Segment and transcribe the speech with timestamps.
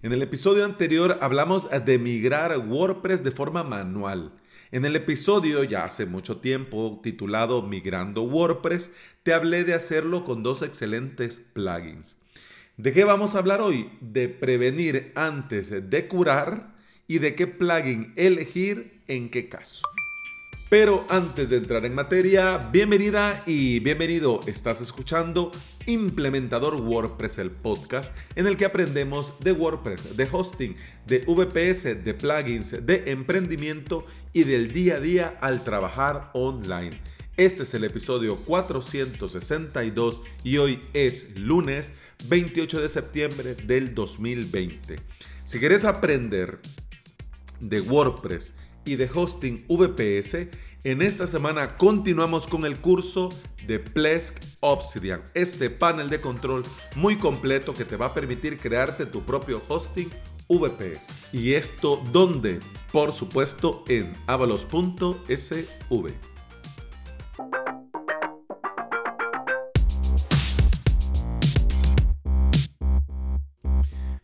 [0.00, 4.32] En el episodio anterior hablamos de migrar WordPress de forma manual.
[4.70, 8.92] En el episodio, ya hace mucho tiempo, titulado Migrando WordPress,
[9.24, 12.16] te hablé de hacerlo con dos excelentes plugins.
[12.76, 13.90] ¿De qué vamos a hablar hoy?
[14.00, 16.76] De prevenir antes de curar
[17.08, 19.82] y de qué plugin elegir en qué caso.
[20.68, 24.40] Pero antes de entrar en materia, bienvenida y bienvenido.
[24.46, 25.50] Estás escuchando
[25.86, 30.76] Implementador WordPress, el podcast en el que aprendemos de WordPress, de hosting,
[31.06, 34.04] de VPS, de plugins, de emprendimiento
[34.34, 37.00] y del día a día al trabajar online.
[37.38, 41.94] Este es el episodio 462 y hoy es lunes
[42.28, 44.96] 28 de septiembre del 2020.
[45.46, 46.58] Si quieres aprender
[47.58, 48.52] de WordPress,
[48.84, 50.48] y de hosting VPS,
[50.84, 53.30] en esta semana continuamos con el curso
[53.66, 56.64] de Plesk Obsidian, este panel de control
[56.94, 60.08] muy completo que te va a permitir crearte tu propio hosting
[60.48, 61.32] VPS.
[61.32, 62.60] ¿Y esto dónde?
[62.92, 66.37] Por supuesto en avalos.sv.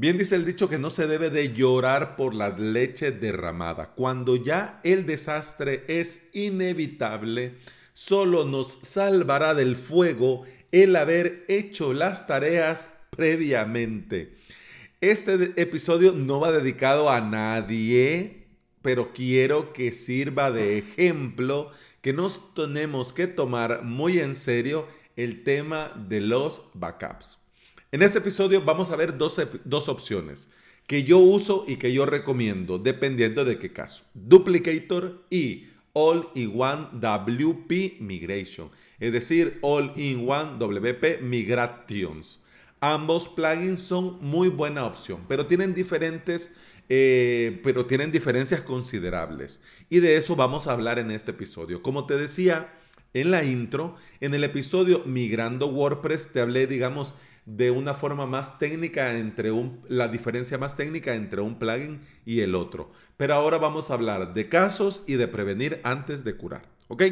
[0.00, 3.94] Bien dice el dicho que no se debe de llorar por la leche derramada.
[3.96, 7.54] Cuando ya el desastre es inevitable,
[7.94, 14.36] solo nos salvará del fuego el haber hecho las tareas previamente.
[15.00, 18.46] Este episodio no va dedicado a nadie,
[18.82, 25.42] pero quiero que sirva de ejemplo que nos tenemos que tomar muy en serio el
[25.42, 27.37] tema de los backups.
[27.90, 30.50] En este episodio vamos a ver dos, dos opciones
[30.86, 34.04] que yo uso y que yo recomiendo, dependiendo de qué caso.
[34.12, 42.40] Duplicator y All-in-One WP Migration, es decir, All-in-One WP Migrations.
[42.80, 46.54] Ambos plugins son muy buena opción, pero tienen diferentes,
[46.90, 49.62] eh, pero tienen diferencias considerables.
[49.88, 51.82] Y de eso vamos a hablar en este episodio.
[51.82, 52.70] Como te decía
[53.14, 57.14] en la intro, en el episodio Migrando WordPress te hablé, digamos,
[57.48, 62.40] de una forma más técnica entre un, la diferencia más técnica entre un plugin y
[62.40, 62.92] el otro.
[63.16, 66.68] Pero ahora vamos a hablar de casos y de prevenir antes de curar.
[66.88, 67.04] ¿Ok?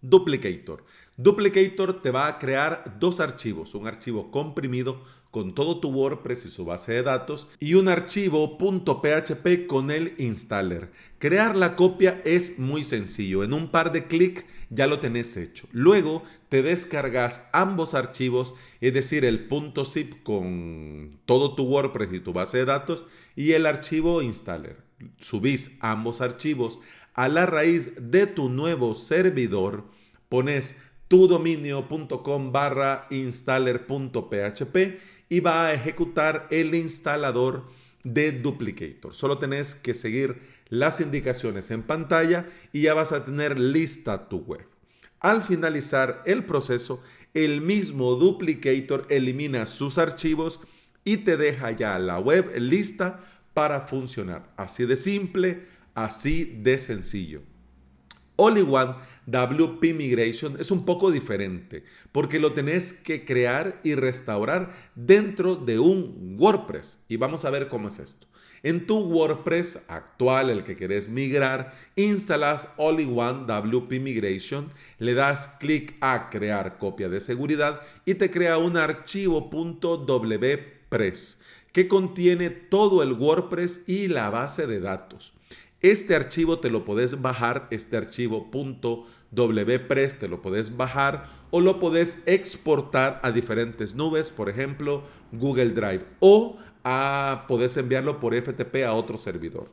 [0.00, 0.82] Duplicator.
[1.18, 6.48] Duplicator te va a crear dos archivos, un archivo comprimido con todo tu WordPress y
[6.48, 10.90] su base de datos y un archivo .php con el installer.
[11.18, 15.66] Crear la copia es muy sencillo, en un par de clics ya lo tenés hecho.
[15.72, 19.48] Luego te descargas ambos archivos, es decir, el
[19.84, 23.04] .zip con todo tu WordPress y tu base de datos
[23.36, 24.76] y el archivo installer.
[25.18, 26.80] Subís ambos archivos
[27.14, 29.84] a la raíz de tu nuevo servidor,
[30.28, 30.76] pones
[31.08, 34.76] tudominio.com barra installer.php
[35.28, 37.64] y va a ejecutar el instalador
[38.04, 39.14] de Duplicator.
[39.14, 44.38] Solo tenés que seguir las indicaciones en pantalla y ya vas a tener lista tu
[44.38, 44.67] web.
[45.20, 47.02] Al finalizar el proceso,
[47.34, 50.60] el mismo Duplicator elimina sus archivos
[51.04, 53.20] y te deja ya la web lista
[53.54, 54.52] para funcionar.
[54.56, 57.42] Así de simple, así de sencillo.
[58.36, 58.94] All-in-One
[59.26, 65.80] WP Migration es un poco diferente porque lo tenés que crear y restaurar dentro de
[65.80, 67.00] un WordPress.
[67.08, 68.28] Y vamos a ver cómo es esto.
[68.62, 75.96] En tu WordPress actual, el que querés migrar, instalas All-in-One WP Migration, le das clic
[76.00, 81.38] a crear copia de seguridad y te crea un archivo .wpress
[81.72, 85.32] que contiene todo el WordPress y la base de datos.
[85.80, 91.78] Este archivo te lo puedes bajar, este archivo .wpress te lo puedes bajar o lo
[91.78, 98.84] puedes exportar a diferentes nubes, por ejemplo, Google Drive o a, puedes enviarlo por FTP
[98.86, 99.70] a otro servidor.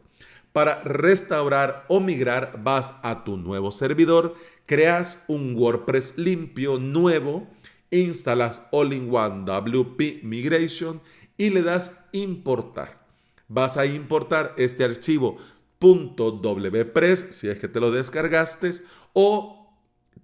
[0.51, 4.35] Para restaurar o migrar, vas a tu nuevo servidor,
[4.65, 7.47] creas un WordPress limpio, nuevo,
[7.91, 11.01] instalas All-in-One WP Migration
[11.37, 13.05] y le das importar.
[13.47, 15.37] Vas a importar este archivo
[15.79, 18.71] .wpress si es que te lo descargaste
[19.13, 19.64] o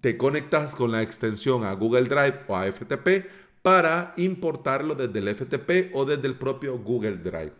[0.02, 3.24] te conectas con la extensión a Google Drive o a FTP
[3.62, 7.52] para importarlo desde el FTP o desde el propio Google Drive.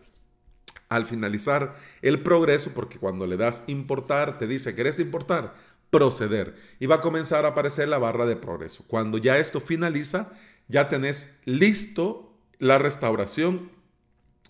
[0.89, 5.55] Al finalizar el progreso, porque cuando le das importar, te dice, ¿querés importar?
[5.89, 6.55] Proceder.
[6.81, 8.83] Y va a comenzar a aparecer la barra de progreso.
[8.87, 10.33] Cuando ya esto finaliza,
[10.67, 13.71] ya tenés listo la restauración,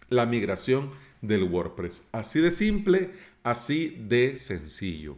[0.09, 0.89] la migración
[1.21, 2.01] del WordPress.
[2.11, 3.11] Así de simple,
[3.43, 5.15] así de sencillo.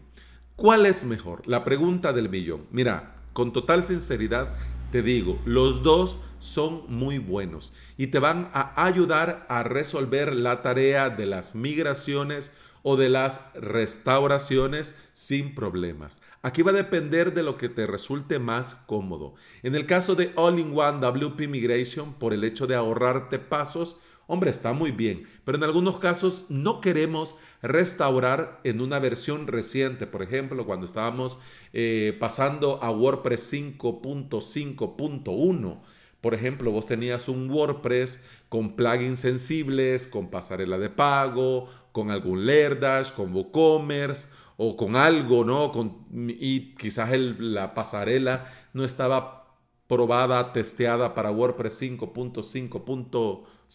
[0.56, 1.46] ¿Cuál es mejor?
[1.46, 2.66] La pregunta del millón.
[2.72, 4.56] Mira, con total sinceridad
[4.90, 10.62] te digo, los dos son muy buenos y te van a ayudar a resolver la
[10.62, 12.54] tarea de las migraciones
[12.84, 16.22] o de las restauraciones sin problemas.
[16.42, 19.34] Aquí va a depender de lo que te resulte más cómodo.
[19.62, 24.74] En el caso de All-in-One WP Migration, por el hecho de ahorrarte pasos, hombre, está
[24.74, 30.08] muy bien, pero en algunos casos no queremos restaurar en una versión reciente.
[30.08, 31.38] Por ejemplo, cuando estábamos
[31.74, 35.80] eh, pasando a WordPress 5.5.1
[36.26, 38.20] por ejemplo, vos tenías un WordPress
[38.50, 45.46] con plugins sensibles, con pasarela de pago, con algún Lerdash, con WooCommerce o con algo,
[45.46, 45.72] ¿no?
[46.12, 49.56] Y quizás la pasarela no estaba
[49.88, 53.44] probada, testeada para WordPress 5.5.0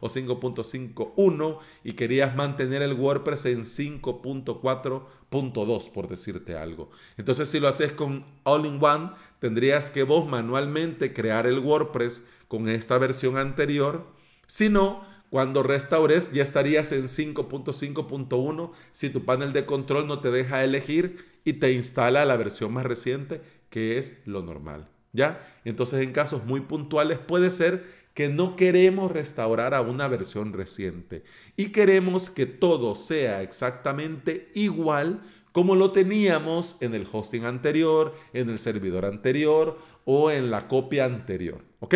[0.00, 6.90] o 5.51 y querías mantener el WordPress en 5.4.2 por decirte algo.
[7.16, 12.98] Entonces si lo haces con All-in-One tendrías que vos manualmente crear el WordPress con esta
[12.98, 14.04] versión anterior.
[14.46, 20.30] Si no, cuando restaures ya estarías en 5.5.1 si tu panel de control no te
[20.30, 24.88] deja elegir y te instala la versión más reciente que es lo normal.
[25.12, 25.40] ¿Ya?
[25.64, 31.22] Entonces en casos muy puntuales puede ser que no queremos restaurar a una versión reciente
[31.54, 35.20] y queremos que todo sea exactamente igual
[35.52, 41.04] como lo teníamos en el hosting anterior, en el servidor anterior o en la copia
[41.04, 41.62] anterior.
[41.80, 41.94] ¿Ok?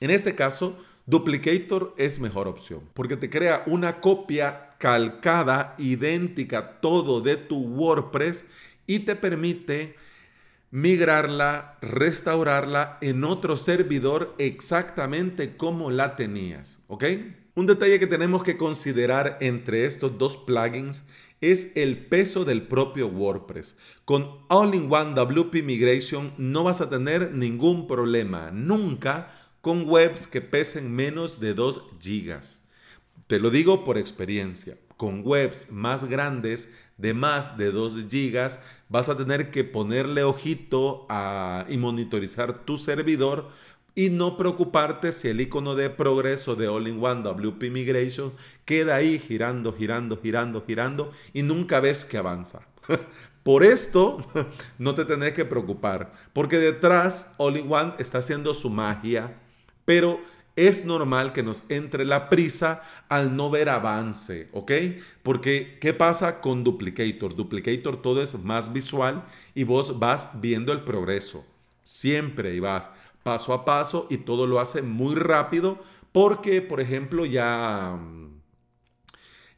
[0.00, 0.76] En este caso,
[1.06, 8.44] Duplicator es mejor opción porque te crea una copia calcada, idéntica, todo de tu WordPress
[8.88, 9.94] y te permite
[10.76, 17.04] migrarla, restaurarla en otro servidor exactamente como la tenías, ¿ok?
[17.54, 21.04] Un detalle que tenemos que considerar entre estos dos plugins
[21.40, 23.78] es el peso del propio WordPress.
[24.04, 29.32] Con All-in-One WP Migration no vas a tener ningún problema, nunca
[29.62, 32.60] con webs que pesen menos de 2 gigas.
[33.28, 34.76] Te lo digo por experiencia.
[34.98, 41.06] Con webs más grandes de más de 2 gigas, vas a tener que ponerle ojito
[41.68, 43.50] y monitorizar tu servidor
[43.94, 48.32] y no preocuparte si el icono de progreso de All-in-One WP Migration
[48.66, 52.60] queda ahí girando, girando, girando, girando y nunca ves que avanza.
[53.42, 54.18] Por esto
[54.78, 59.40] no te tenés que preocupar, porque detrás All-in-One está haciendo su magia,
[59.84, 60.20] pero
[60.56, 64.72] es normal que nos entre la prisa al no ver avance, ¿ok?
[65.22, 67.36] Porque, ¿qué pasa con Duplicator?
[67.36, 69.24] Duplicator todo es más visual
[69.54, 71.44] y vos vas viendo el progreso.
[71.84, 72.90] Siempre y vas
[73.22, 75.80] paso a paso y todo lo hace muy rápido
[76.12, 77.98] porque, por ejemplo, ya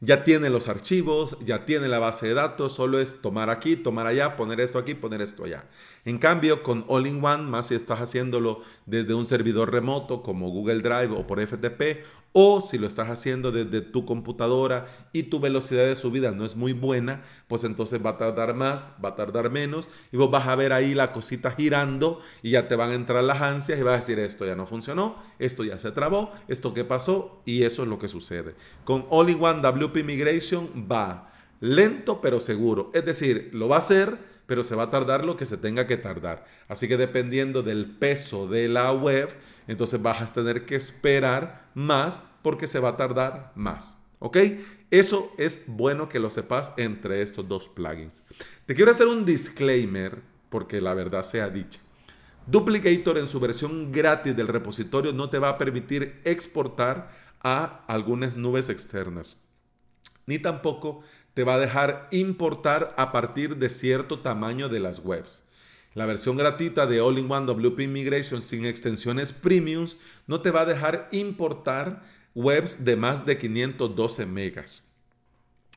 [0.01, 4.07] ya tiene los archivos, ya tiene la base de datos, solo es tomar aquí, tomar
[4.07, 5.65] allá, poner esto aquí, poner esto allá.
[6.05, 11.13] En cambio, con All-in-One, más si estás haciéndolo desde un servidor remoto como Google Drive
[11.13, 15.95] o por FTP, o si lo estás haciendo desde tu computadora y tu velocidad de
[15.95, 19.89] subida no es muy buena, pues entonces va a tardar más, va a tardar menos
[20.11, 23.23] y vos vas a ver ahí la cosita girando y ya te van a entrar
[23.23, 26.73] las ansias y vas a decir esto ya no funcionó, esto ya se trabó, esto
[26.73, 28.55] qué pasó y eso es lo que sucede.
[28.83, 34.63] Con All-in-One WP Migration va lento pero seguro, es decir, lo va a hacer pero
[34.63, 36.43] se va a tardar lo que se tenga que tardar.
[36.67, 39.29] Así que dependiendo del peso de la web,
[39.69, 43.97] entonces vas a tener que esperar más porque se va a tardar más.
[44.17, 44.37] ¿Ok?
[44.89, 48.23] Eso es bueno que lo sepas entre estos dos plugins.
[48.65, 51.79] Te quiero hacer un disclaimer porque la verdad sea dicha.
[52.47, 58.35] Duplicator en su versión gratis del repositorio no te va a permitir exportar a algunas
[58.35, 59.37] nubes externas.
[60.25, 61.03] Ni tampoco
[61.35, 65.43] te va a dejar importar a partir de cierto tamaño de las webs.
[65.95, 71.09] La versión gratuita de All-in-One WP Migration sin extensiones premiums no te va a dejar
[71.11, 72.03] importar
[72.35, 74.83] webs de más de 512 megas.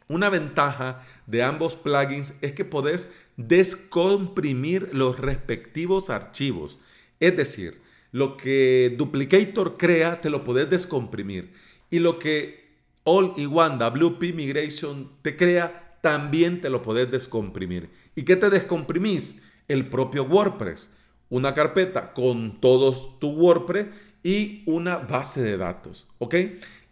[0.09, 6.78] Una ventaja de ambos plugins es que podés descomprimir los respectivos archivos.
[7.19, 11.54] Es decir, lo que Duplicator crea te lo podés descomprimir.
[11.90, 12.71] Y lo que
[13.04, 17.88] All-in-One WP Migration te crea también te lo podés descomprimir.
[18.14, 19.40] ¿Y qué te descomprimís?
[19.69, 20.90] El propio WordPress,
[21.28, 23.87] una carpeta con todos tu WordPress
[24.23, 26.35] y una base de datos, ¿ok?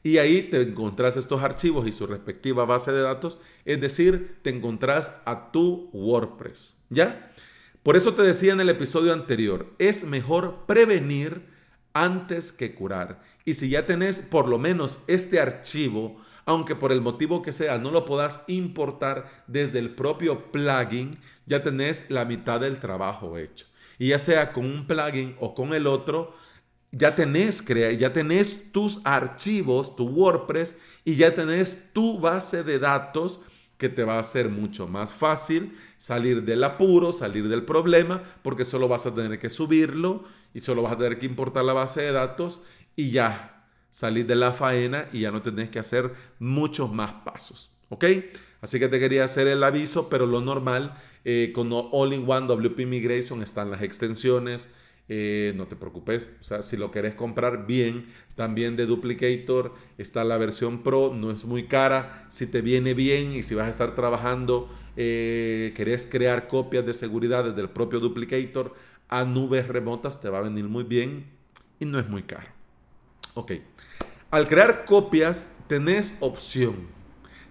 [0.03, 4.51] Y ahí te encontrás estos archivos y su respectiva base de datos, es decir, te
[4.51, 7.33] encontrás a tu WordPress, ¿ya?
[7.83, 11.43] Por eso te decía en el episodio anterior, es mejor prevenir
[11.93, 13.23] antes que curar.
[13.45, 16.21] Y si ya tenés por lo menos este archivo,
[16.51, 21.17] aunque por el motivo que sea no lo puedas importar desde el propio plugin,
[21.47, 23.67] ya tenés la mitad del trabajo hecho.
[23.99, 26.35] Y ya sea con un plugin o con el otro,
[26.91, 33.43] ya tenés, ya tenés tus archivos, tu WordPress y ya tenés tu base de datos
[33.79, 38.65] que te va a hacer mucho más fácil salir del apuro, salir del problema, porque
[38.65, 42.03] solo vas a tener que subirlo y solo vas a tener que importar la base
[42.03, 42.63] de datos
[42.97, 43.60] y ya
[43.91, 47.71] salir de la faena y ya no tenés que hacer muchos más pasos.
[47.89, 48.05] ¿Ok?
[48.61, 50.95] Así que te quería hacer el aviso, pero lo normal
[51.25, 54.69] eh, con All-in-One WP Migration están las extensiones,
[55.09, 58.07] eh, no te preocupes, o sea, si lo querés comprar bien,
[58.37, 63.33] también de Duplicator está la versión Pro, no es muy cara, si te viene bien
[63.33, 67.99] y si vas a estar trabajando, eh, querés crear copias de seguridad desde el propio
[67.99, 68.75] Duplicator
[69.09, 71.27] a nubes remotas, te va a venir muy bien
[71.81, 72.60] y no es muy caro.
[73.41, 73.53] Ok,
[74.31, 76.89] al crear copias tenés opción.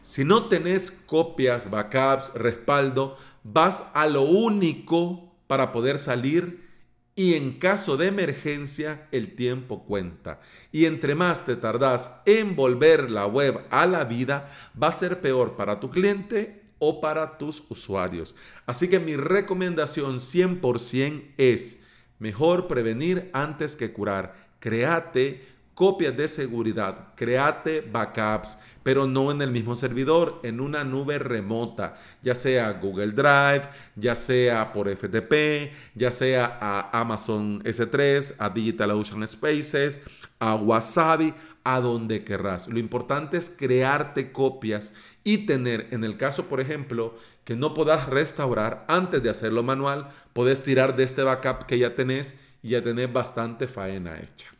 [0.03, 6.69] Si no tenés copias, backups, respaldo, vas a lo único para poder salir
[7.15, 10.41] y en caso de emergencia el tiempo cuenta.
[10.71, 14.47] Y entre más te tardas en volver la web a la vida,
[14.79, 18.35] va a ser peor para tu cliente o para tus usuarios.
[18.67, 21.81] Así que mi recomendación 100% es
[22.19, 24.49] mejor prevenir antes que curar.
[24.59, 31.17] Créate copias de seguridad, créate backups, pero no en el mismo servidor, en una nube
[31.19, 33.61] remota, ya sea Google Drive,
[33.95, 40.01] ya sea por FTP, ya sea a Amazon S3, a DigitalOcean Spaces,
[40.37, 41.33] a Wasabi,
[41.63, 42.67] a donde querrás.
[42.67, 44.91] Lo importante es crearte copias
[45.23, 50.09] y tener, en el caso, por ejemplo, que no puedas restaurar antes de hacerlo manual,
[50.33, 54.58] puedes tirar de este backup que ya tenés y ya tenés bastante faena hecha.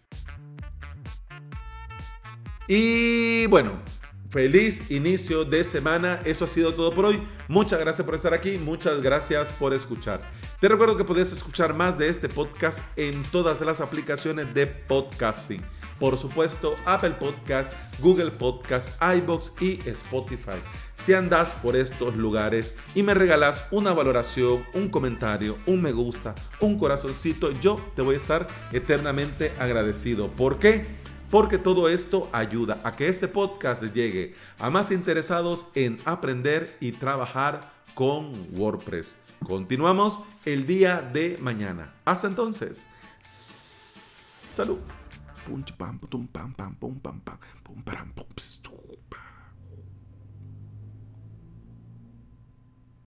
[2.72, 3.82] Y bueno,
[4.30, 6.22] Feliz inicio de semana.
[6.24, 7.20] Eso ha sido todo por hoy.
[7.48, 8.60] Muchas gracias por estar aquí.
[8.60, 10.20] Muchas gracias por escuchar.
[10.60, 15.64] Te recuerdo que puedes escuchar más de este podcast en todas las aplicaciones de podcasting.
[16.00, 20.62] Por supuesto, Apple Podcast, Google Podcast, iBox y Spotify.
[20.94, 26.36] Si andas por estos lugares y me regalas una valoración, un comentario, un me gusta,
[26.60, 30.32] un corazoncito, yo te voy a estar eternamente agradecido.
[30.32, 30.99] ¿Por qué?
[31.30, 36.92] Porque todo esto ayuda a que este podcast llegue a más interesados en aprender y
[36.92, 39.16] trabajar con WordPress.
[39.46, 41.94] Continuamos el día de mañana.
[42.06, 42.88] Hasta entonces.
[43.24, 44.80] Salud.